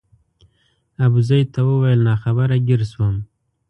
[1.05, 3.15] ابوزید ته وویل ناخبره ګیر شوم.